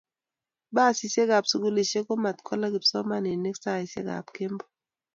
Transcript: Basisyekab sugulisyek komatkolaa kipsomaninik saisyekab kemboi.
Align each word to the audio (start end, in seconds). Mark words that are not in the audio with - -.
Basisyekab 0.75 1.45
sugulisyek 1.51 2.05
komatkolaa 2.07 2.73
kipsomaninik 2.73 3.57
saisyekab 3.63 4.25
kemboi. 4.35 4.69